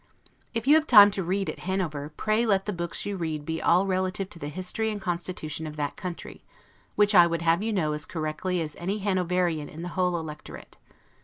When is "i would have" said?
7.13-7.61